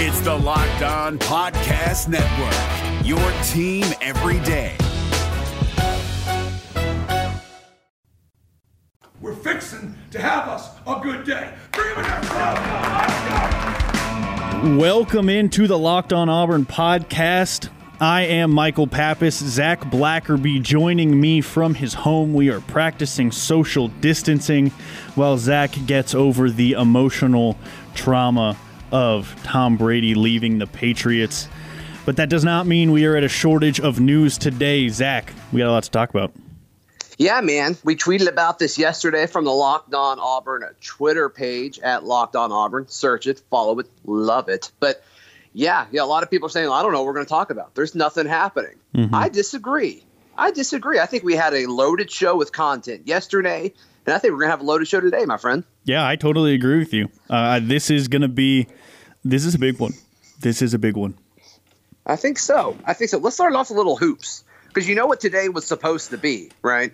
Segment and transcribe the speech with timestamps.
[0.00, 2.54] It's the Locked On Podcast Network,
[3.04, 4.76] your team every day.
[9.20, 11.52] We're fixing to have us a good day.
[11.72, 12.04] Bring him in
[14.68, 14.78] there.
[14.78, 17.68] Welcome into the Locked On Auburn podcast.
[18.00, 19.38] I am Michael Pappas.
[19.38, 22.34] Zac Blackerby joining me from his home.
[22.34, 24.70] We are practicing social distancing
[25.16, 27.58] while Zac gets over the emotional
[27.96, 28.56] trauma
[28.92, 31.48] of Tom Brady leaving the Patriots.
[32.06, 34.88] But that does not mean we are at a shortage of news today.
[34.88, 36.32] Zac, we got a lot to talk about.
[37.18, 37.76] Yeah, man.
[37.82, 42.52] We tweeted about this yesterday from the Locked On Auburn Twitter page at Locked On
[42.52, 42.86] Auburn.
[42.88, 44.70] Search it, follow it, love it.
[44.78, 45.02] But
[45.52, 47.30] yeah, yeah, a lot of people are saying, I don't know what we're going to
[47.30, 47.74] talk about.
[47.74, 48.76] There's nothing happening.
[48.94, 49.14] Mm-hmm.
[49.14, 50.04] I disagree.
[50.36, 51.00] I disagree.
[51.00, 53.72] I think we had a loaded show with content yesterday,
[54.06, 55.64] and I think we're going to have a loaded show today, my friend.
[55.82, 57.08] Yeah, I totally agree with you.
[57.28, 58.68] Uh, this is going to be,
[59.24, 59.94] this is a big one.
[60.40, 61.16] This is a big one.
[62.06, 62.76] I think so.
[62.84, 63.18] I think so.
[63.18, 66.50] Let's start off a little hoops because you know what today was supposed to be,
[66.62, 66.92] right?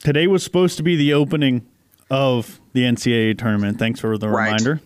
[0.00, 1.66] Today was supposed to be the opening
[2.10, 3.78] of the NCAA tournament.
[3.78, 4.46] Thanks for the right.
[4.46, 4.80] reminder.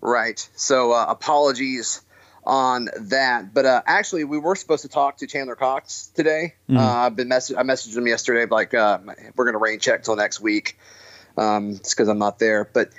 [0.00, 0.48] Right.
[0.56, 2.02] So uh, apologies
[2.44, 3.52] on that.
[3.54, 6.54] But uh, actually, we were supposed to talk to Chandler Cox today.
[6.68, 6.78] Mm-hmm.
[6.78, 8.98] Uh, I've been mess- I messaged him yesterday, like uh,
[9.36, 10.78] we're going to rain check till next week.
[11.36, 12.68] Um, it's because I'm not there.
[12.70, 12.90] But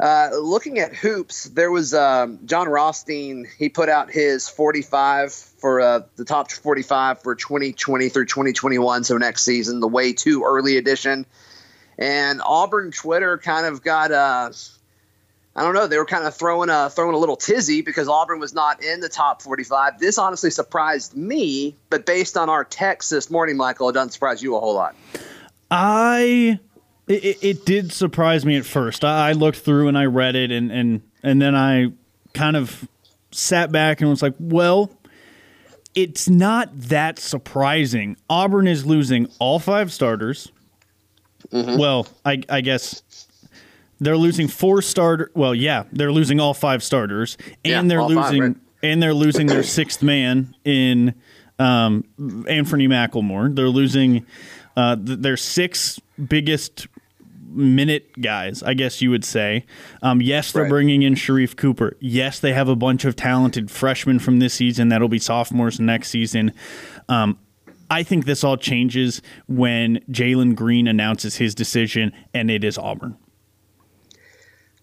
[0.00, 3.46] uh, looking at hoops, there was um, Jon Rothstein.
[3.58, 9.18] He put out his 45 for uh, the top 45 for 2020 through 2021, so
[9.18, 11.26] next season, the way too early edition.
[11.98, 14.50] And Auburn Twitter kind of got uh,
[15.58, 15.88] I don't know.
[15.88, 19.00] They were kind of throwing a throwing a little tizzy because Auburn was not in
[19.00, 19.98] the top 45.
[19.98, 24.40] This honestly surprised me, but based on our text this morning, Michael, it doesn't surprise
[24.40, 24.94] you a whole lot.
[25.68, 26.60] I
[27.08, 29.04] it, it did surprise me at first.
[29.04, 31.92] I, I looked through and I read it, and and and then I
[32.34, 32.88] kind of
[33.30, 34.92] sat back and was like, well.
[35.94, 38.18] It's not that surprising.
[38.30, 40.52] Auburn is losing all five starters.
[41.50, 41.76] Mm-hmm.
[41.76, 43.02] Well, I, I guess
[44.00, 45.30] they're losing four starter.
[45.34, 48.56] Well, yeah, they're losing all five starters, and yeah, they're losing five, right?
[48.82, 51.14] and they're losing their sixth man in
[51.58, 53.54] um, Anfernee McLemore.
[53.54, 54.24] They're losing
[54.76, 56.86] uh, their six biggest
[57.48, 59.64] minute guys, I guess you would say.
[60.02, 60.68] Um, yes, they're right.
[60.68, 61.96] bringing in Sharife Cooper.
[62.00, 66.10] Yes, they have a bunch of talented freshmen from this season that'll be sophomores next
[66.10, 66.52] season.
[67.08, 67.38] Um,
[67.90, 73.16] I think this all changes when Jalen Green announces his decision, and it is Auburn.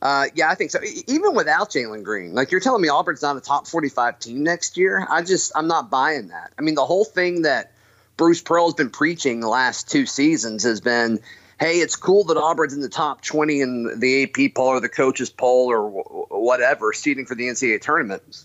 [0.01, 0.79] Uh, yeah, I think so.
[1.07, 4.77] Even without Jalen Green, like you're telling me Auburn's not a top 45 team next
[4.77, 5.07] year.
[5.09, 6.53] I just I'm not buying that.
[6.59, 7.71] I mean, the whole thing that
[8.17, 11.19] Bruce Pearl has been preaching the last two seasons has been,
[11.59, 14.89] hey, it's cool that Auburn's in the top 20 in the AP poll or the
[14.89, 18.43] coaches poll or whatever, seeding for the NCAA tournament.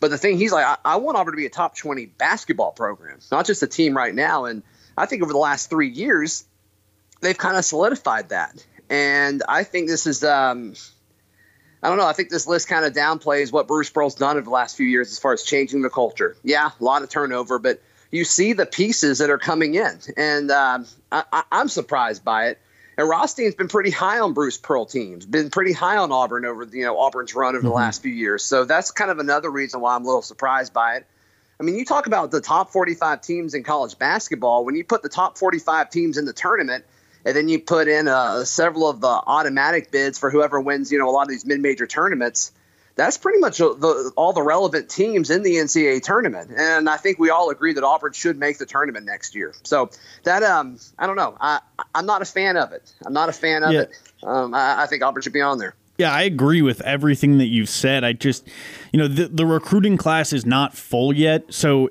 [0.00, 2.72] But the thing he's like, I, I want Auburn to be a top 20 basketball
[2.72, 4.44] program, not just a team right now.
[4.44, 4.62] And
[4.96, 6.44] I think over the last three years,
[7.20, 8.64] they've kind of solidified that.
[8.90, 10.74] And I think this is, um,
[11.82, 12.06] I don't know.
[12.06, 14.86] I think this list kind of downplays what Bruce Pearl's done over the last few
[14.86, 16.36] years as far as changing the culture.
[16.42, 20.50] Yeah, a lot of turnover, but you see the pieces that are coming in, and
[20.50, 22.58] um, I, am surprised by it.
[22.96, 26.64] And Rothstein's been pretty high on Bruce Pearl teams, been pretty high on Auburn over
[26.64, 27.68] you know Auburn's run over mm-hmm.
[27.68, 28.42] the last few years.
[28.42, 31.06] So that's kind of another reason why I'm a little surprised by it.
[31.60, 34.64] I mean, you talk about the top 45 teams in college basketball.
[34.64, 36.84] When you put the top 45 teams in the tournament,
[37.24, 40.98] and then you put in uh, several of the automatic bids for whoever wins, you
[40.98, 42.52] know, a lot of these mid-major tournaments.
[42.98, 47.20] That's pretty much the, all the relevant teams in the NCAA tournament, and I think
[47.20, 49.54] we all agree that Auburn should make the tournament next year.
[49.62, 49.90] So
[50.24, 51.60] that um, I don't know, I
[51.94, 52.92] I'm not a fan of it.
[53.06, 53.82] I'm not a fan of yeah.
[53.82, 53.92] it.
[54.24, 55.76] Um, I, I think Auburn should be on there.
[55.96, 58.02] Yeah, I agree with everything that you've said.
[58.02, 58.48] I just,
[58.92, 61.54] you know, the, the recruiting class is not full yet.
[61.54, 61.90] So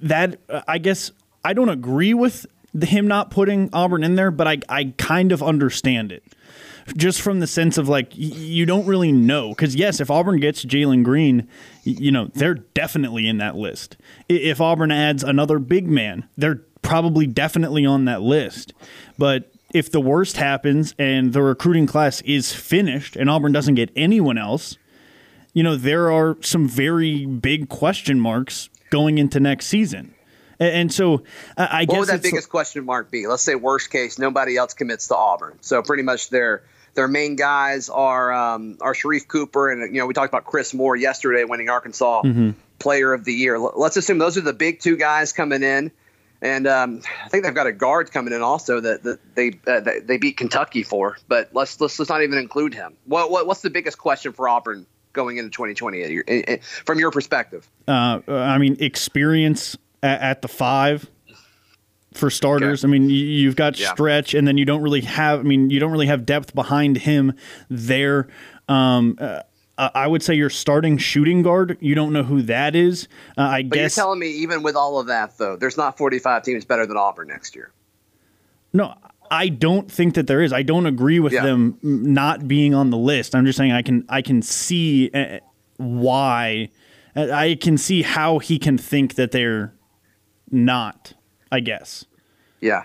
[0.00, 1.12] that, I guess,
[1.44, 2.46] I don't agree with
[2.82, 6.22] him not putting Auburn in there, but I, I kind of understand it.
[6.96, 9.48] Just from the sense of like, you don't really know.
[9.48, 11.48] Because, yes, if Auburn gets Jalen Green,
[11.82, 13.96] you know, they're definitely in that list.
[14.28, 18.72] If Auburn adds another big man, they're probably definitely on that list.
[19.18, 23.90] But if the worst happens and the recruiting class is finished and Auburn doesn't get
[23.96, 24.78] anyone else,
[25.52, 30.14] you know, there are some very big question marks going into next season.
[30.60, 31.24] And so
[31.56, 33.26] I guess what would that biggest question mark be?
[33.26, 35.58] Let's say worst case, nobody else commits to Auburn.
[35.60, 36.62] So pretty much their
[36.96, 40.74] their main guys are um, are Sharife Cooper and you know we talked about Chris
[40.74, 42.50] Moore yesterday winning Arkansas mm-hmm.
[42.78, 43.58] Player of the Year.
[43.58, 45.92] Let's assume those are the big two guys coming in.
[46.42, 49.80] And um, I think they've got a guard coming in also that, that they uh,
[50.04, 51.16] they beat Kentucky for.
[51.28, 52.94] But let's let's let's not even include him.
[53.06, 57.68] What, what what's the biggest question for Auburn going into 2020 from your perspective?
[57.88, 61.10] Uh, I mean, experience at, at the five
[62.16, 62.84] for starters.
[62.84, 62.90] Okay.
[62.90, 63.92] I mean, you've got yeah.
[63.92, 65.40] stretch, and then you don't really have.
[65.40, 67.34] I mean, you don't really have depth behind him
[67.68, 68.28] there.
[68.68, 69.42] Um, uh,
[69.78, 71.76] I would say your starting shooting guard.
[71.80, 73.08] You don't know who that is.
[73.36, 73.96] Uh, I but guess.
[73.96, 76.96] You're telling me even with all of that, though, there's not 45 teams better than
[76.96, 77.72] Auburn next year.
[78.72, 78.94] No,
[79.30, 80.52] I don't think that there is.
[80.52, 81.42] I don't agree with yeah.
[81.42, 83.34] them not being on the list.
[83.34, 85.38] I'm just saying I can I can see uh,
[85.76, 86.70] why.
[87.14, 89.74] Uh, I can see how he can think that they're
[90.50, 91.14] not.
[91.50, 92.04] I guess.
[92.60, 92.84] Yeah.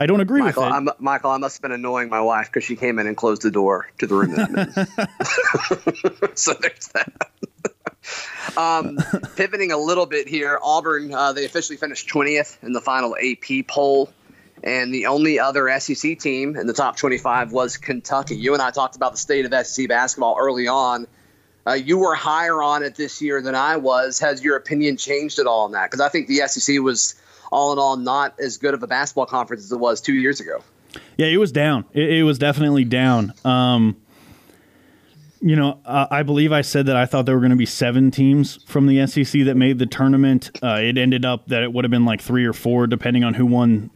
[0.00, 0.74] I don't agree Michael, with it.
[0.74, 3.42] I'm, Michael, I must have been annoying my wife because she came in and closed
[3.42, 4.34] the door to the room.
[6.34, 7.12] so there's that.
[8.56, 8.98] um,
[9.36, 13.66] pivoting a little bit here, Auburn, uh, they officially finished 20th in the final AP
[13.68, 14.12] poll.
[14.64, 18.34] And the only other SEC team in the top 25 was Kentucky.
[18.34, 21.06] You and I talked about the state of SEC basketball early on.
[21.66, 24.18] Uh, you were higher on it this year than I was.
[24.20, 25.90] Has your opinion changed at all on that?
[25.90, 27.14] Because I think the SEC was
[27.54, 30.40] all in all not as good of a basketball conference as it was two years
[30.40, 30.62] ago.
[31.16, 31.84] Yeah, it was down.
[31.92, 33.32] It, it was definitely down.
[33.44, 33.96] Um,
[35.40, 38.10] you know, I believe I said that I thought there were going to be seven
[38.10, 40.50] teams from the SEC that made the tournament.
[40.62, 43.34] Uh, it ended up that it would have been like three or four, depending on
[43.34, 43.90] who won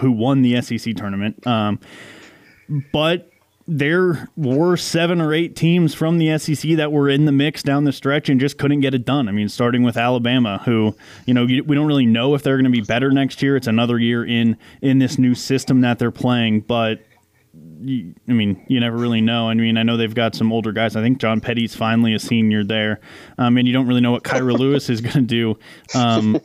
[0.00, 1.46] who won the SEC tournament.
[1.46, 1.78] Um,
[2.92, 3.30] but
[3.70, 7.84] there were seven or eight teams from the SEC that were in the mix down
[7.84, 9.28] the stretch and just couldn't get it done.
[9.28, 12.64] I mean, starting with Alabama, who you know we don't really know if they're going
[12.64, 13.56] to be better next year.
[13.56, 17.00] It's another year in in this new system that they're playing, but.
[17.80, 19.48] I mean, you never really know.
[19.48, 20.96] I mean, I know they've got some older guys.
[20.96, 23.00] I think John Petty's finally a senior there,
[23.38, 25.58] um, and you don't really know what Kira Lewis is going to do
[25.94, 26.40] um,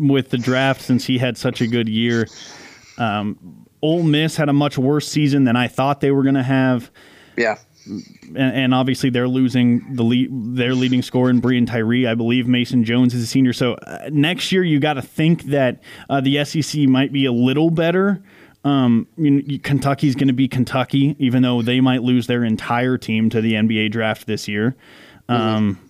[0.00, 2.26] with the draft since he had such a good year.
[2.98, 6.42] Um, Ole Miss had a much worse season than I thought they were going to
[6.42, 6.90] have.
[7.36, 7.58] Yeah.
[7.86, 12.06] And, and, obviously they're losing the lead, their leading scorer in Breein Tyree.
[12.06, 13.54] I believe Mason Jones is a senior.
[13.54, 17.32] So uh, next year you got to think that uh, the SEC might be a
[17.32, 18.22] little better.
[18.64, 22.98] Um, you know, Kentucky's going to be Kentucky, even though they might lose their entire
[22.98, 24.76] team to the NBA draft this year.
[25.28, 25.86] Um, mm-hmm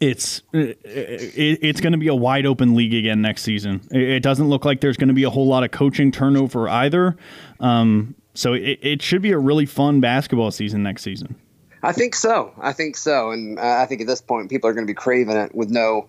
[0.00, 3.80] it's it, it's going to be a wide open league again next season.
[3.90, 7.16] It, doesn't look like there's going to be a whole lot of coaching turnover either.
[7.60, 11.36] Um, so it, it, should be a really fun basketball season next season.
[11.82, 12.52] I think so.
[12.60, 14.94] I think so, and uh, I think at this point people are going to be
[14.94, 16.08] craving it with no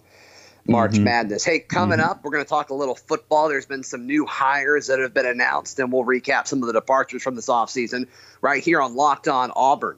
[0.67, 1.03] March mm-hmm.
[1.03, 1.43] Madness.
[1.43, 2.09] Hey, coming mm-hmm.
[2.09, 3.47] up, we're going to talk a little football.
[3.47, 6.73] There's been some new hires that have been announced, and we'll recap some of the
[6.73, 8.07] departures from this offseason
[8.41, 9.97] right here on Locked On Auburn.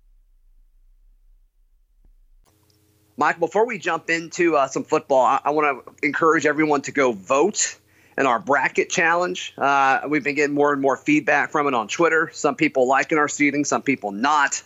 [3.21, 6.91] Mike, before we jump into uh, some football, I, I want to encourage everyone to
[6.91, 7.77] go vote
[8.17, 9.53] in our bracket challenge.
[9.59, 12.31] Uh, we've been getting more and more feedback from it on Twitter.
[12.33, 14.63] Some people liking our seating, some people not.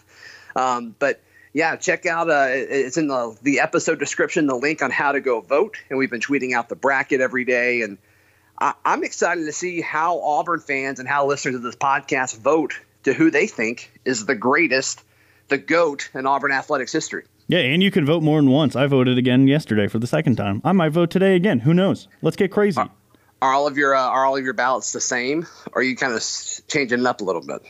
[0.56, 1.22] Um, but
[1.52, 2.30] yeah, check out.
[2.30, 5.76] Uh, it's in the the episode description, the link on how to go vote.
[5.90, 7.98] And we've been tweeting out the bracket every day, and
[8.58, 12.80] I, I'm excited to see how Auburn fans and how listeners of this podcast vote
[13.04, 15.04] to who they think is the greatest,
[15.50, 17.26] the goat in Auburn athletics history.
[17.48, 18.76] Yeah, and you can vote more than once.
[18.76, 20.62] I voted again yesterday for the second time.
[20.64, 21.60] I might vote today again.
[21.60, 22.08] Who knows?
[22.22, 22.80] Let's get crazy.
[22.80, 22.90] Are,
[23.42, 25.96] are all of your uh, are all of your ballots the same, or are you
[25.96, 26.24] kind of
[26.68, 27.62] changing it up a little bit?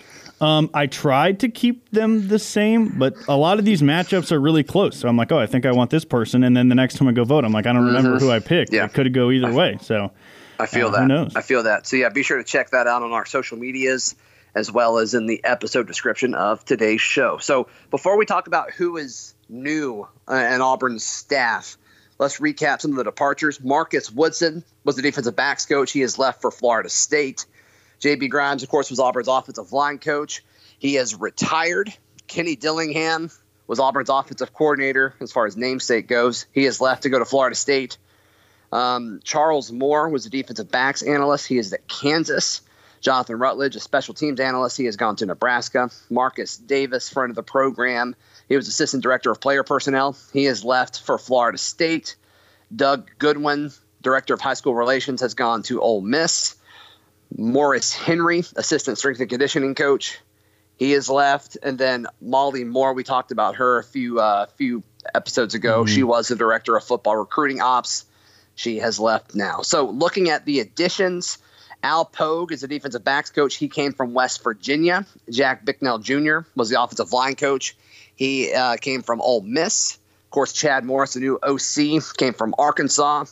[0.41, 4.39] Um, I tried to keep them the same, but a lot of these matchups are
[4.39, 4.97] really close.
[4.97, 7.07] So I'm like, oh, I think I want this person, and then the next time
[7.07, 8.25] I go vote, I'm like, I don't remember mm-hmm.
[8.25, 8.73] who I picked.
[8.73, 8.85] Yeah.
[8.85, 9.77] It could go either way.
[9.81, 10.11] So
[10.59, 11.01] I feel uh, that.
[11.01, 11.35] Who knows?
[11.35, 11.87] I feel that.
[11.87, 14.15] So yeah, be sure to check that out on our social medias
[14.55, 17.37] as well as in the episode description of today's show.
[17.37, 21.77] So before we talk about who is new uh, and Auburn's staff.
[22.17, 23.61] Let's recap some of the departures.
[23.61, 25.91] Marcus Woodson was the defensive backs coach.
[25.91, 27.45] He has left for Florida State.
[27.99, 30.43] JB Grimes, of course, was Auburn's offensive line coach.
[30.79, 31.93] He has retired.
[32.27, 33.31] Kenny Dillingham
[33.67, 36.45] was Auburn's offensive coordinator as far as namesake goes.
[36.51, 37.97] He has left to go to Florida State.
[38.71, 41.47] Um, Charles Moore was the defensive backs analyst.
[41.47, 42.61] He is at Kansas.
[43.01, 44.77] Jonathan Rutledge, a special teams analyst.
[44.77, 45.91] He has gone to Nebraska.
[46.09, 48.15] Marcus Davis, friend of the program,
[48.47, 50.15] he was assistant director of player personnel.
[50.33, 52.15] He has left for Florida State.
[52.75, 53.71] Doug Goodwin,
[54.01, 56.55] director of high school relations, has gone to Ole Miss.
[57.37, 60.19] Morris Henry, assistant strength and conditioning coach.
[60.77, 62.93] he has left, and then Molly Moore.
[62.93, 64.83] We talked about her a few uh, few
[65.13, 65.83] episodes ago.
[65.83, 65.93] Mm-hmm.
[65.95, 68.05] She was the director of football recruiting ops.
[68.55, 69.61] She has left now.
[69.61, 71.39] So looking at the additions,
[71.83, 73.55] Al Pogue is a defensive backs coach.
[73.55, 75.05] He came from West Virginia.
[75.29, 76.39] Jack Bicknell Jr.
[76.55, 77.75] was the offensive line coach.
[78.15, 79.97] He uh, came from Ole Miss.
[80.25, 83.25] Of course, Chad Morris, the new OC, came from Arkansas.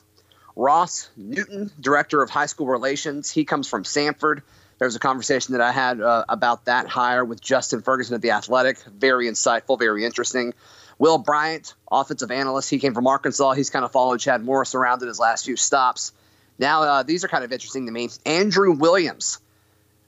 [0.55, 4.41] Ross Newton, director of high school relations, he comes from Samford.
[4.77, 8.21] There was a conversation that I had uh, about that hire with Justin Ferguson at
[8.21, 8.77] the Athletic.
[8.83, 10.53] Very insightful, very interesting.
[10.99, 13.53] Will Bryant, offensive analyst, he came from Arkansas.
[13.53, 16.11] He's kind of followed Chad Morris around in his last few stops.
[16.59, 18.09] Now, uh, these are kind of interesting to me.
[18.25, 19.39] Andrew Williams,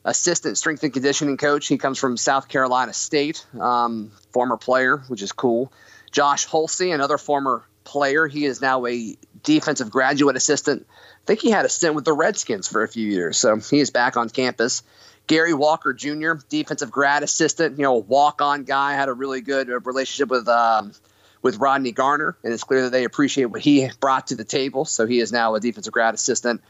[0.05, 1.67] assistant strength and conditioning coach.
[1.67, 5.73] He comes from South Carolina State, um, former player, which is cool.
[6.11, 8.27] Josh Holsey, another former player.
[8.27, 10.87] He is now a defensive graduate assistant.
[10.89, 13.79] I think he had a stint with the Redskins for a few years, so he
[13.79, 14.83] is back on campus.
[15.27, 19.79] Gary Walker Jr., defensive grad assistant, you know, walk-on guy, had a really good uh,
[19.79, 20.93] relationship with um,
[21.41, 24.85] with Rodney Garner, and it's clear that they appreciate what he brought to the table.
[24.85, 26.61] So he is now a defensive grad assistant.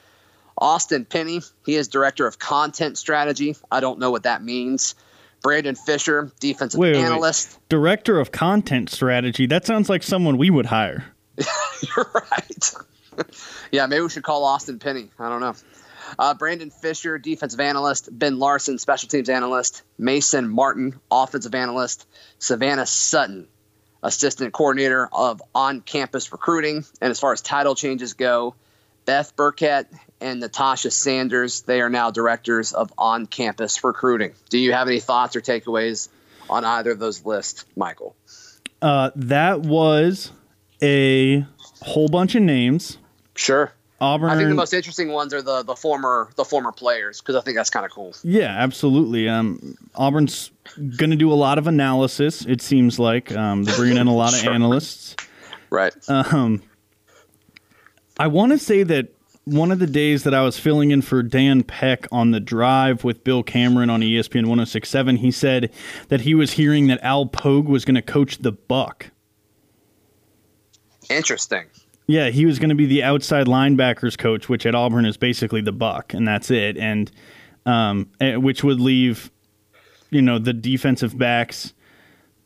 [0.57, 3.55] Austin Penny, he is director of content strategy.
[3.71, 4.95] I don't know what that means.
[5.41, 7.53] Brandon Fisher, defensive wait, analyst.
[7.53, 7.69] Wait.
[7.69, 9.45] Director of content strategy.
[9.45, 11.05] That sounds like someone we would hire.
[11.38, 12.74] You're right.
[13.71, 15.09] yeah, maybe we should call Austin Penny.
[15.19, 15.55] I don't know.
[16.17, 18.09] Uh, Brandon Fisher, defensive analyst.
[18.12, 19.83] Ben Larson, special teams analyst.
[19.97, 22.07] Mason Martin, offensive analyst.
[22.39, 23.47] Savannah Sutton,
[24.01, 26.85] assistant coordinator of on campus recruiting.
[27.01, 28.55] And as far as title changes go,
[29.05, 29.88] Beth Burkett
[30.22, 34.34] and Natasha Sanders, they are now directors of on campus recruiting.
[34.50, 36.10] Do you have any thoughts or takeaways
[36.50, 38.15] on either of those lists, Michael?
[38.81, 40.31] Uh, that was
[40.81, 41.45] a
[41.81, 42.98] whole bunch of names.
[43.36, 43.72] Sure.
[44.00, 44.29] Auburn.
[44.29, 47.41] I think the most interesting ones are the the former the former players because I
[47.41, 48.13] think that's kind of cool.
[48.24, 49.29] Yeah, absolutely.
[49.29, 50.51] Um, Auburn's
[50.98, 52.45] going to do a lot of analysis.
[52.45, 54.50] It seems like um, they're bringing in a lot sure.
[54.50, 55.15] of analysts.
[55.69, 55.93] Right.
[56.10, 56.62] Um,
[58.19, 59.14] I want to say that
[59.45, 63.03] one of the days that I was filling in for Dan Peck on the drive
[63.03, 65.71] with Bill Cameron on ESPN 1067, he said
[66.09, 69.11] that he was hearing that Al Pogue was going to coach the Buck.
[71.09, 71.65] Interesting.
[72.07, 75.61] Yeah, he was going to be the outside linebackers coach, which at Auburn is basically
[75.61, 76.77] the Buck, and that's it.
[76.77, 77.11] And
[77.65, 79.31] um, eh, which would leave,
[80.09, 81.73] you know, the defensive backs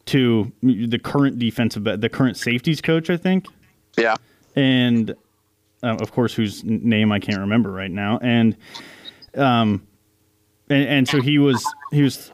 [0.07, 3.47] to the current defensive, the current safeties coach, I think.
[3.97, 4.15] Yeah.
[4.55, 5.15] And
[5.83, 8.55] uh, of course, whose name I can't remember right now, and
[9.35, 9.87] um,
[10.69, 12.31] and, and, so he was he was,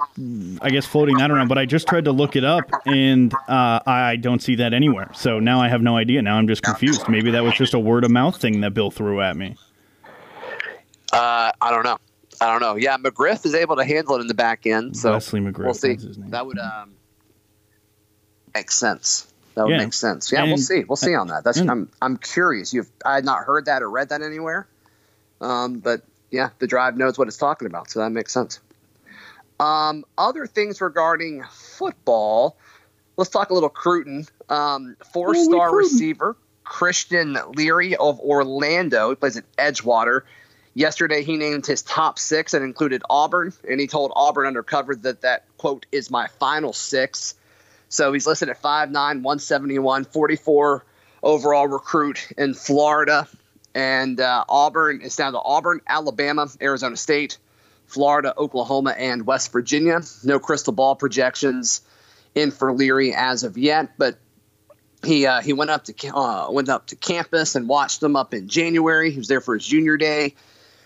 [0.62, 1.48] I guess, floating that around.
[1.48, 5.10] But I just tried to look it up, and uh, I don't see that anywhere.
[5.14, 6.22] So now I have no idea.
[6.22, 7.08] Now I'm just confused.
[7.08, 9.56] Maybe that was just a word of mouth thing that Bill threw at me.
[11.14, 11.98] Uh, I don't know.
[12.42, 12.76] I don't know.
[12.76, 14.98] Yeah, McGriff is able to handle it in the back end.
[14.98, 15.64] So McGriff.
[15.64, 15.96] We'll see.
[16.30, 16.96] That would um,
[18.54, 19.34] make sense.
[19.56, 19.78] That would yeah.
[19.80, 20.32] make sense.
[20.32, 20.84] Yeah, and, we'll see.
[20.84, 21.44] We'll see on that.
[21.44, 22.74] That's and, I'm I'm curious.
[22.74, 24.68] You've I had not heard that or read that anywhere.
[25.42, 28.60] Um, but yeah, the drive knows what it's talking about, so that makes sense.
[29.60, 32.58] Um, other things regarding football.
[33.18, 34.28] Let's talk a little Cruton.
[34.50, 36.36] Um, four-star receiver
[36.66, 39.10] Christian Leary of Orlando.
[39.10, 40.22] He plays at Edgewater.
[40.74, 45.22] Yesterday, he named his top six and included Auburn, and he told Auburn Undercover that
[45.22, 47.36] that quote is my final six.
[47.90, 50.86] So he's listed at 5'9, 171, 44
[51.24, 53.28] overall recruit in Florida.
[53.74, 57.38] And uh, Auburn is down to Auburn, Alabama, Arizona State,
[57.88, 60.02] Florida, Oklahoma, and West Virginia.
[60.24, 61.82] No crystal ball projections
[62.34, 64.18] in for Leary as of yet, but
[65.04, 68.34] he uh, he went up to uh, went up to campus and watched them up
[68.34, 69.12] in January.
[69.12, 70.36] He was there for his junior day,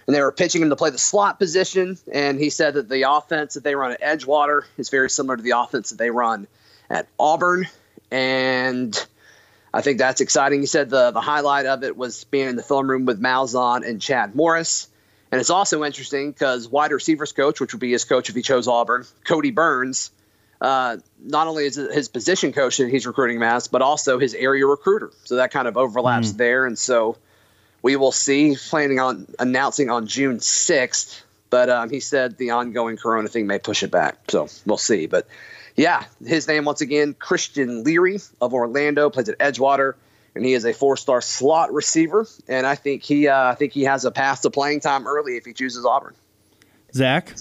[0.07, 1.97] and they were pitching him to play the slot position.
[2.11, 5.43] And he said that the offense that they run at Edgewater is very similar to
[5.43, 6.47] the offense that they run
[6.89, 7.67] at Auburn,
[8.11, 9.07] and
[9.73, 10.61] I think that's exciting.
[10.61, 13.87] He said the the highlight of it was being in the film room with Malzahn
[13.87, 14.87] and Chad Morris.
[15.31, 18.41] And it's also interesting because wide receivers coach, which would be his coach if he
[18.41, 20.09] chose Auburn, Kodi Burns,
[20.61, 24.33] uh, not only is it his position coach that he's recruiting mass, but also his
[24.33, 25.11] area recruiter.
[25.23, 26.37] So that kind of overlaps mm.
[26.37, 26.65] there.
[26.65, 27.17] And so
[27.81, 31.21] we will see, planning on announcing on June 6th.
[31.49, 34.17] But um, he said the ongoing Corona thing may push it back.
[34.27, 35.07] So we'll see.
[35.07, 35.27] But
[35.79, 39.93] yeah, his name once again, Christian Leary of Orlando, plays at Edgewater,
[40.35, 42.27] and he is a four-star slot receiver.
[42.49, 45.37] And I think he, uh, I think he has a path to playing time early
[45.37, 46.15] if he chooses Auburn.
[46.93, 47.33] Zac,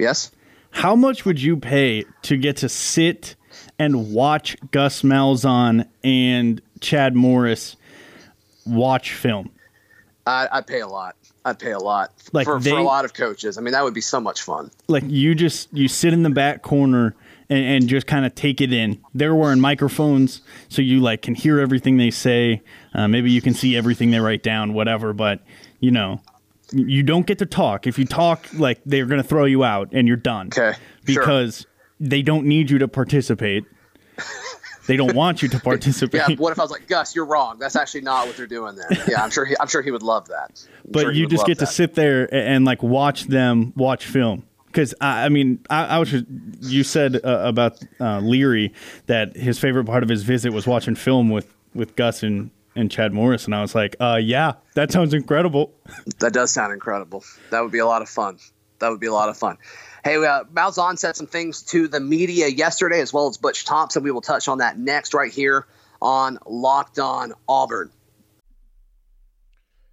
[0.00, 0.32] yes.
[0.70, 3.36] How much would you pay to get to sit
[3.78, 7.76] and watch Gus Malzahn and Chad Morris
[8.66, 9.52] watch film?
[10.26, 11.14] I, I pay a lot.
[11.44, 13.56] I'd pay a lot Like for, they- for a lot of coaches.
[13.56, 14.72] I mean, that would be so much fun.
[14.88, 17.14] like you just you sit in the back corner
[17.48, 19.02] and, and just kind of take it in.
[19.14, 22.62] They're wearing microphones, so you like can hear everything they say.
[22.94, 25.12] Uh, maybe you can see everything they write down, whatever.
[25.12, 25.40] But
[25.80, 26.20] you know,
[26.72, 27.86] you don't get to talk.
[27.86, 30.48] If you talk, like they're going to throw you out and you're done.
[30.48, 30.78] Okay, sure.
[31.04, 31.66] because
[32.00, 33.64] they don't need you to participate.
[34.86, 36.22] they don't want you to participate.
[36.28, 36.36] Yeah.
[36.36, 37.58] What if I was like, Gus, you're wrong.
[37.58, 38.88] That's actually not what they're doing there.
[39.08, 39.44] Yeah, I'm sure.
[39.44, 40.66] He, I'm sure he would love that.
[40.84, 44.06] I'm but sure you just get to sit there and, and like watch them watch
[44.06, 44.44] film
[44.76, 46.12] because I, I mean I, I was
[46.60, 48.74] you said uh, about uh, Leary
[49.06, 52.90] that his favorite part of his visit was watching film with with Gus and and
[52.90, 55.72] Chad Morris and I was like uh yeah that sounds incredible
[56.18, 57.24] That does sound incredible.
[57.50, 58.38] That would be a lot of fun.
[58.80, 59.56] That would be a lot of fun.
[60.04, 64.04] Hey, uh, Malzahn said some things to the media yesterday, as well as Butch Thompson.
[64.04, 65.66] We will touch on that next, right here
[66.00, 67.90] on Locked On Auburn.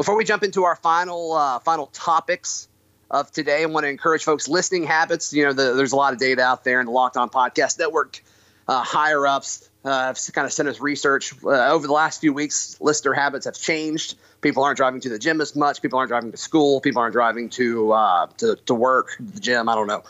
[0.00, 2.68] Before we jump into our final uh, final topics
[3.10, 5.34] of today, I want to encourage folks listening habits.
[5.34, 7.78] You know, the, there's a lot of data out there in the Locked On Podcast
[7.78, 8.24] Network.
[8.66, 12.32] Uh, higher ups uh, have kind of sent us research uh, over the last few
[12.32, 12.78] weeks.
[12.80, 14.16] Listener habits have changed.
[14.40, 15.82] People aren't driving to the gym as much.
[15.82, 16.80] People aren't driving to school.
[16.80, 19.68] People aren't driving to uh, to, to work, the gym.
[19.68, 20.02] I don't know.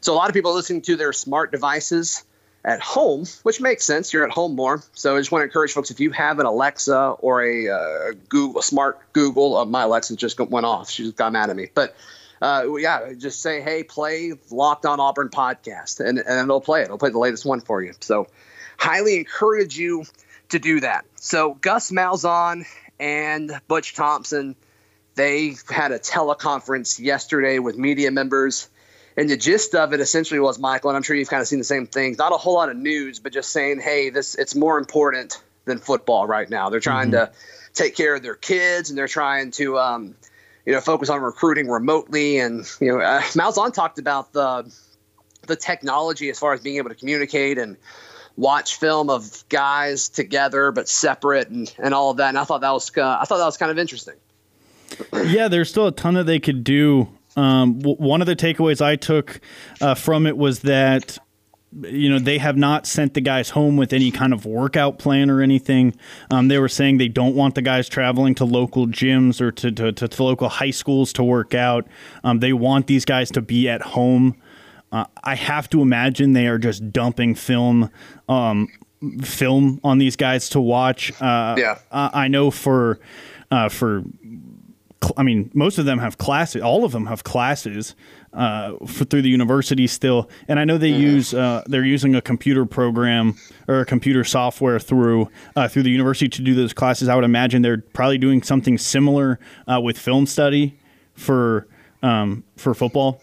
[0.00, 2.22] So a lot of people are listening to their smart devices
[2.64, 4.12] at home, which makes sense.
[4.12, 4.82] You're at home more.
[4.92, 8.12] So I just want to encourage folks if you have an Alexa or a uh,
[8.28, 10.90] Google, a smart Google, uh, my Alexa just went off.
[10.90, 11.68] She just got mad at me.
[11.72, 11.94] But
[12.42, 16.84] uh, yeah, just say, hey, play Locked On Auburn podcast, and, and it'll play it.
[16.84, 17.94] It'll play the latest one for you.
[18.00, 18.28] So
[18.76, 20.04] highly encourage you
[20.50, 21.04] to do that.
[21.16, 22.64] So Gus Malzahn
[22.98, 24.56] and Butch Thompson,
[25.14, 28.68] they had a teleconference yesterday with media members.
[29.18, 31.58] And the gist of it essentially was, Michael, and I'm sure you've kind of seen
[31.58, 32.18] the same things.
[32.18, 35.78] Not a whole lot of news, but just saying, hey, this it's more important than
[35.78, 36.70] football right now.
[36.70, 37.32] They're trying to
[37.74, 40.14] take care of their kids, and they're trying to, um,
[40.64, 42.38] you know, focus on recruiting remotely.
[42.38, 44.72] And you know, uh, Malzahn talked about the
[45.48, 47.76] the technology as far as being able to communicate and
[48.36, 52.28] watch film of guys together but separate and, and all of that.
[52.28, 54.14] And I thought that was uh, I thought that was kind of interesting.
[55.12, 57.08] yeah, there's still a ton that they could do.
[57.38, 59.40] Um, w- one of the takeaways I took
[59.80, 61.18] uh, from it was that
[61.82, 65.28] you know they have not sent the guys home with any kind of workout plan
[65.30, 65.94] or anything.
[66.30, 69.70] Um, they were saying they don't want the guys traveling to local gyms or to,
[69.72, 71.86] to, to, to local high schools to work out.
[72.24, 74.34] Um, they want these guys to be at home.
[74.90, 77.90] Uh, I have to imagine they are just dumping film,
[78.30, 78.68] um,
[79.22, 81.12] film on these guys to watch.
[81.20, 81.78] Uh, Yeah.
[81.92, 82.98] I, I know for
[83.50, 84.02] uh, for
[85.16, 86.62] I mean, most of them have classes.
[86.62, 87.94] All of them have classes
[88.32, 92.20] uh, for, through the university still, and I know they use uh, they're using a
[92.20, 93.36] computer program
[93.68, 97.08] or a computer software through uh, through the university to do those classes.
[97.08, 100.78] I would imagine they're probably doing something similar uh, with film study
[101.14, 101.68] for
[102.02, 103.22] um, for football.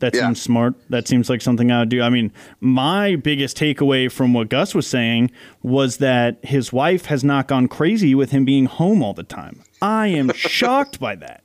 [0.00, 0.26] That Yeah.
[0.26, 0.74] seems smart.
[0.90, 2.02] That seems like something I would do.
[2.02, 5.30] I mean, my biggest takeaway from what Gus was saying
[5.62, 9.62] was that his wife has not gone crazy with him being home all the time.
[9.80, 11.42] I am shocked by that.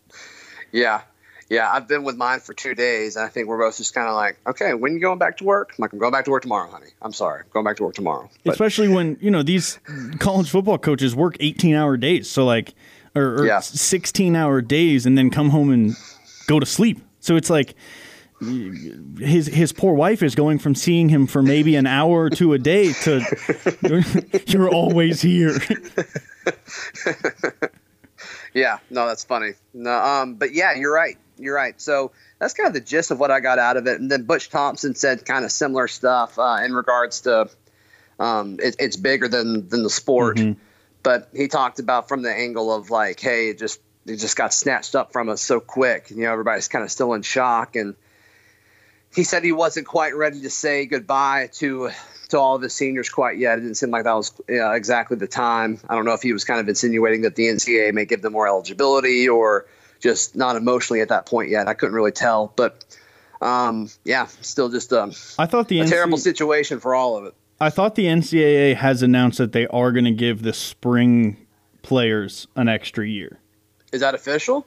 [0.72, 1.02] Yeah.
[1.48, 4.08] Yeah, I've been with mine for two days, and I think we're both just kind
[4.08, 5.74] of like, okay, when you going back to work?
[5.78, 6.88] I'm like, I'm going back to work tomorrow, honey.
[7.04, 8.32] I'm sorry, I'm going back to work tomorrow.
[8.44, 9.78] But Especially when, you know, these
[10.18, 12.28] college football coaches work 18 hour days.
[12.32, 12.74] So, like,
[13.14, 13.60] or, or Yeah.
[13.60, 15.96] 16 hour days and then come home and
[16.48, 17.00] go to sleep.
[17.20, 17.76] So it's like,
[19.20, 22.54] his his poor wife is going from seeing him for maybe an hour or two
[22.54, 23.22] a day to
[24.48, 25.58] you're always here.
[28.54, 29.54] yeah, no, that's funny.
[29.74, 31.18] No, um, but yeah, you're right.
[31.38, 31.80] You're right.
[31.80, 34.00] So that's kind of the gist of what I got out of it.
[34.00, 37.50] And then Butch Thompson said kind of similar stuff uh, in regards to
[38.20, 40.40] um, it, it's bigger than than the sport.
[41.04, 44.54] But he talked about from the angle of like, hey, it just it just got
[44.54, 46.10] snatched up from us so quick.
[46.12, 47.96] You know, everybody's kind of still in shock and
[49.16, 51.90] he said he wasn't quite ready to say goodbye to
[52.30, 53.58] to all of his seniors quite yet.
[53.58, 55.80] It didn't seem like that was uh, exactly the time.
[55.88, 58.34] I don't know if he was kind of insinuating that the NCAA may give them
[58.34, 59.68] more eligibility or
[60.00, 61.68] just not emotionally at that point yet.
[61.68, 62.84] I couldn't really tell, but
[63.42, 67.34] um, yeah, still just um, I thought the a terrible situation for all of it.
[67.60, 71.38] I thought the NCAA has announced that they are going to give the spring
[71.84, 73.40] players an extra year.
[73.94, 74.66] Is that official?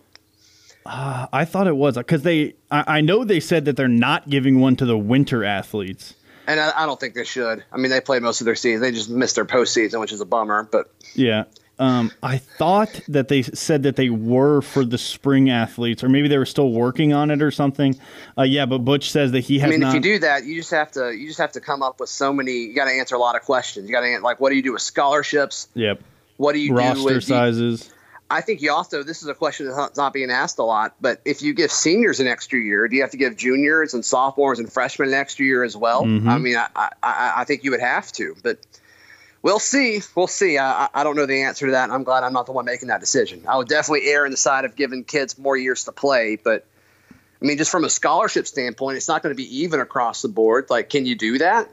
[0.90, 2.54] I thought it was because they.
[2.70, 6.14] I, I know they said that they're not giving one to the winter athletes.
[6.46, 7.62] And I, I don't think they should.
[7.70, 8.80] I mean, they played most of their season.
[8.80, 10.62] They just missed their postseason, which is a bummer.
[10.70, 11.44] But Yeah.
[11.78, 16.26] Um, I thought that they said that they were for the spring athletes, or maybe
[16.26, 17.94] they were still working on it or something.
[18.36, 19.90] Uh, yeah, but Butch says that he has I mean, not.
[19.90, 22.08] if you do that, you just have to you just have to come up with
[22.08, 22.52] so many.
[22.52, 23.88] You got to answer a lot of questions.
[23.88, 25.68] You got to like, what do you do with scholarships?
[25.74, 26.02] yep.
[26.36, 27.92] What do you do Roster with sizes.
[28.30, 31.20] I think you also this is a question that's not- being asked a lot, but
[31.24, 34.58] if you give seniors an extra year, do you have to give juniors and sophomores
[34.58, 36.04] and freshmen an extra year as well?
[36.04, 36.28] Mm-hmm.
[36.28, 38.58] I mean, I, I- I think you would have to, but
[39.42, 40.02] we'll see.
[40.14, 40.58] We'll see.
[40.58, 41.90] I, I- don't know the answer to that.
[41.90, 43.44] I'm glad I'm not the one making that decision.
[43.48, 46.66] I would definitely err on the side of giving kids more years to play, but
[47.40, 50.28] I mean, just from a scholarship standpoint, it's not going to be even across the
[50.28, 50.66] board.
[50.70, 51.68] Like, can you do that?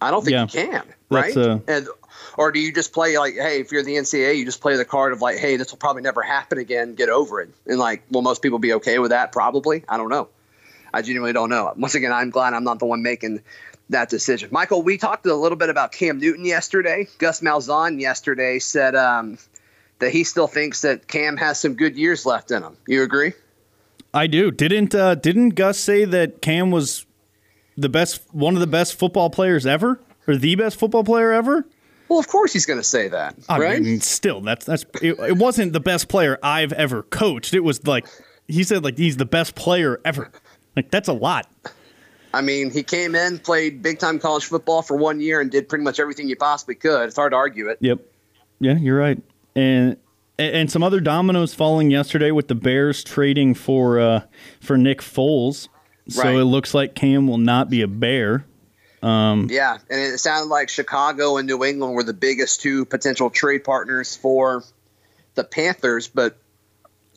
[0.00, 0.42] I don't think Yeah.
[0.42, 1.36] you can, right?
[1.36, 1.88] Uh, and
[2.36, 4.84] or do you just play like, hey, if you're the NCAA, you just play the
[4.84, 6.94] card of like, hey, this will probably never happen again.
[6.94, 7.50] Get over it.
[7.66, 9.32] And like, will most people be okay with that?
[9.32, 9.84] Probably.
[9.88, 10.28] I don't know.
[10.92, 11.72] I genuinely don't know.
[11.76, 13.42] Once again, I'm glad I'm not the one making
[13.90, 14.48] that decision.
[14.52, 17.06] Michael, we talked a little bit about Cam Newton yesterday.
[17.18, 19.38] Gus Malzahn yesterday said um,
[19.98, 22.76] that he still thinks that Cam has some good years left in him.
[22.86, 23.32] You agree?
[24.12, 24.50] I do.
[24.50, 27.06] Didn't uh, didn't Gus say that Cam was
[27.76, 31.64] the best, one of the best football players ever, or the best football player ever?
[32.10, 33.80] Well, of course he's going to say that, I right?
[33.80, 34.84] mean, still, that's that's.
[35.00, 37.54] It, it wasn't the best player I've ever coached.
[37.54, 38.04] It was like
[38.48, 40.30] he said, like he's the best player ever.
[40.76, 41.48] Like that's a lot.
[42.34, 45.68] I mean, he came in, played big time college football for one year, and did
[45.68, 47.06] pretty much everything you possibly could.
[47.08, 47.78] It's hard to argue it.
[47.80, 48.00] Yep.
[48.58, 49.22] Yeah, you're right.
[49.54, 49.96] And
[50.38, 54.22] and some other dominoes falling yesterday with the Bears trading for uh,
[54.60, 55.68] for Nick Foles.
[56.08, 56.34] So Right.
[56.34, 58.44] it looks like Cam will not be a Bear.
[59.02, 63.64] Yeah, and it sounded like Chicago and New England were the biggest two potential trade
[63.64, 64.62] partners for
[65.34, 66.36] the Panthers, but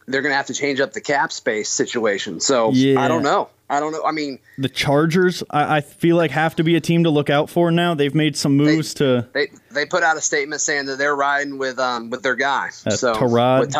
[0.07, 2.39] they're going to have to change up the cap space situation.
[2.39, 2.99] So Yeah.
[3.01, 3.49] I don't know.
[3.69, 4.03] I don't know.
[4.05, 7.29] I mean, The Chargers, I, I feel like have to be a team to look
[7.29, 7.95] out for now.
[7.95, 9.27] They've made some moves to.
[9.33, 12.67] they they put out a statement saying that they're riding with um with their guy.
[12.85, 13.73] Uh, so Tyrod?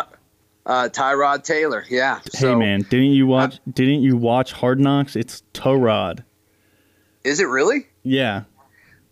[0.66, 1.84] uh, Tyrod Taylor.
[1.88, 2.20] Yeah.
[2.32, 3.60] Hey So, man, didn't you watch?
[3.72, 5.14] didn't you watch Hard Knocks?
[5.14, 6.24] It's Torod.
[7.22, 7.86] is it really?
[8.04, 8.44] Yeah,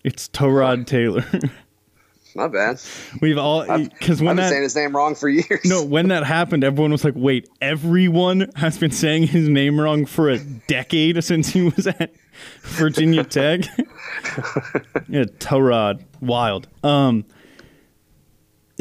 [0.05, 1.24] it's Torod Taylor.
[2.35, 2.81] My bad.
[3.20, 5.64] We've all because I've when been that saying his name wrong for years.
[5.64, 10.07] No, when that happened, everyone was like, wait, everyone has been saying his name wrong
[10.07, 12.11] for a decade since he was at
[12.62, 13.61] Virginia Tech.
[15.09, 16.02] yeah, Torod.
[16.20, 16.68] Wild.
[16.83, 17.26] Um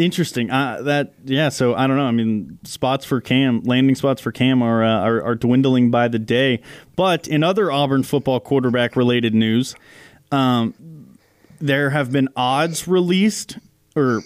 [0.01, 0.51] interesting.
[0.51, 2.05] Uh, that yeah, so I don't know.
[2.05, 6.07] I mean, spots for Cam, landing spots for Cam are, uh, are are dwindling by
[6.07, 6.61] the day.
[6.95, 9.75] But in other Auburn football quarterback related news,
[10.31, 11.17] um,
[11.59, 13.57] there have been odds released
[13.95, 14.21] or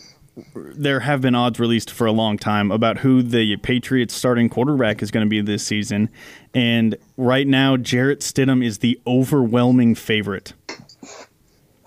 [0.53, 5.01] there have been odds released for a long time about who the Patriots starting quarterback
[5.01, 6.09] is going to be this season.
[6.53, 10.53] And right now, Jarrett Stidham is the overwhelming favorite.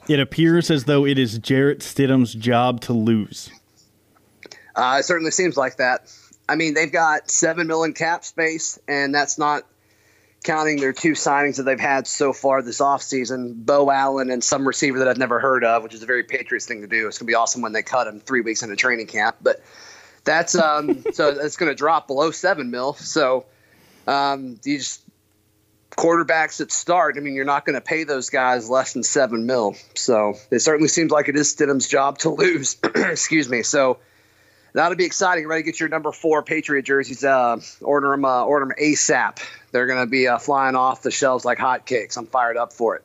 [0.08, 3.50] It appears as though it is Jarrett Stidham's job to lose.
[4.78, 6.08] Uh, it certainly seems like that.
[6.48, 9.64] I mean, they've got seven million cap space, and that's not
[10.44, 14.66] counting their two signings that they've had so far this offseason, Beau Allen and some
[14.66, 17.08] receiver that I've never heard of, which is a very Patriots thing to do.
[17.08, 19.36] It's gonna be awesome when they cut him three weeks into training camp.
[19.42, 19.60] But
[20.24, 22.94] that's um so it's gonna drop below seven mil.
[22.94, 23.46] So
[24.06, 25.00] um these
[25.90, 29.74] quarterbacks that start, I mean, you're not gonna pay those guys less than seven mil.
[29.96, 32.76] So it certainly seems like it is Stidham's job to lose.
[32.84, 33.64] Excuse me.
[33.64, 33.98] So
[34.78, 35.48] That'll be exciting.
[35.48, 37.24] Ready to get your number four Patriot jerseys.
[37.24, 38.24] Uh, order them.
[38.24, 39.40] Uh, order them ASAP.
[39.72, 42.16] They're going to be uh, flying off the shelves like hotcakes.
[42.16, 43.04] I'm fired up for it.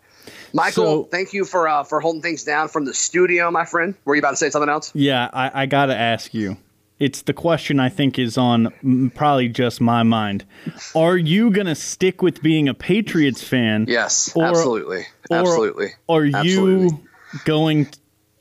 [0.53, 3.95] Michael, So- thank you for uh, for holding things down from the studio, my friend.
[4.05, 4.91] Were you about to say something else?
[4.93, 6.57] Yeah, I, I got to ask you.
[6.99, 10.45] It's the question I think is on probably just my mind.
[10.95, 13.87] Are you going to stick with being a Patriots fan?
[13.89, 15.87] Yes, Or- absolutely, or absolutely.
[16.07, 16.99] Are you Absolutely.
[17.45, 17.87] going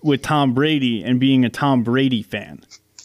[0.02, 2.62] with Tom Brady and being a Tom Brady fan?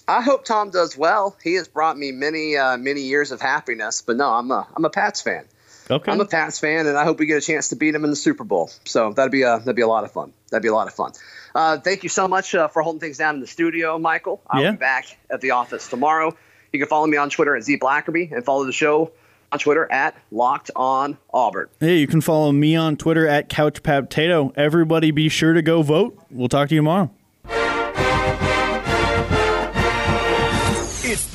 [0.07, 1.35] I hope Tom does well.
[1.43, 4.01] He has brought me many uh, many years of happiness.
[4.01, 5.45] But no, I'm a I'm a Pats fan.
[5.89, 6.11] Okay.
[6.11, 8.09] I'm a Pats fan, and I hope we get a chance to beat him in
[8.09, 8.69] the Super Bowl.
[8.85, 10.33] So that'd be a that'd be a lot of fun.
[10.49, 11.13] That'd be a lot of fun.
[11.55, 14.41] Uh, thank you so much uh, for holding things down in the studio, Michael.
[14.49, 14.71] I'll Yeah.
[14.71, 16.35] be back at the office tomorrow.
[16.73, 19.11] You can follow me on Twitter at Z Blackerby and follow the show
[19.51, 21.69] on Twitter at Locked On Auburn.
[21.79, 24.51] Hey, you can follow me on Twitter at CouchPaptato.
[24.57, 26.21] Everybody be sure to go vote.
[26.29, 27.09] We'll talk to you tomorrow.